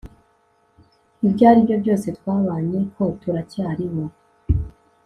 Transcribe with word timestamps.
ibyo 1.27 1.43
aribyo 1.49 1.75
byose 1.83 2.07
twabanye, 2.17 2.79
ko 2.93 3.03
turacyariho 3.21 4.01